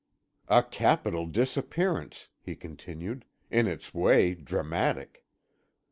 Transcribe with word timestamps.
"A 0.47 0.63
capital 0.63 1.27
disappearance," 1.27 2.29
he 2.41 2.55
continued; 2.55 3.23
"in 3.51 3.67
its 3.67 3.93
way 3.93 4.33
dramatic. 4.33 5.23